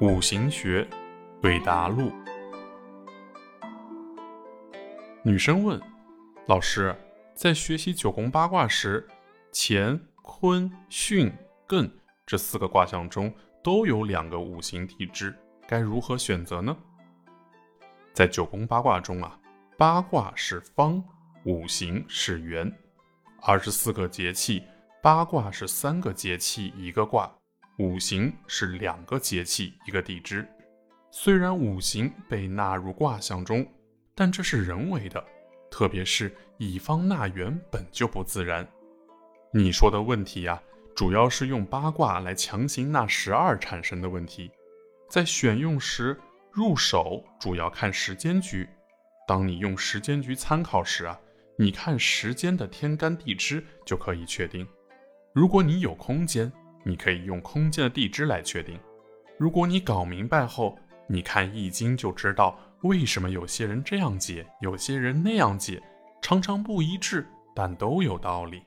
[0.00, 0.88] 五行学
[1.42, 2.10] 对答录。
[5.22, 5.78] 女生问
[6.46, 6.96] 老师，
[7.34, 9.06] 在学习九宫八卦时，
[9.52, 11.30] 乾、坤、巽、
[11.68, 11.90] 艮
[12.24, 13.30] 这四个卦象中
[13.62, 15.36] 都有两个五行地支，
[15.68, 16.74] 该如何选择呢？
[18.14, 19.38] 在九宫八卦中啊，
[19.76, 21.04] 八卦是方，
[21.44, 22.74] 五行是圆，
[23.42, 24.62] 二十四个节气，
[25.02, 27.30] 八卦是三个节气一个卦。
[27.80, 30.46] 五行是两个节气一个地支，
[31.10, 33.66] 虽然五行被纳入卦象中，
[34.14, 35.24] 但这是人为的，
[35.70, 38.68] 特别是以方纳元本就不自然。
[39.50, 40.60] 你说的问题呀，
[40.94, 44.50] 主要是用八卦来强行纳十二产生的问题。
[45.08, 46.14] 在选用时
[46.52, 48.68] 入手主要看时间局，
[49.26, 51.18] 当你用时间局参考时啊，
[51.56, 54.68] 你看时间的天干地支就可以确定。
[55.32, 56.52] 如果你有空间。
[56.82, 58.78] 你可以用空间的地支来确定。
[59.38, 65.82] 如果你搞明白后，你看《易经》就知道为什么有些人这样解，有些人那样解，
[66.22, 68.62] 常常不一致，但都有道理。